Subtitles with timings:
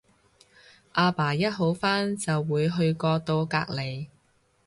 [0.93, 4.07] 阿爸一好翻就會去嗰到隔離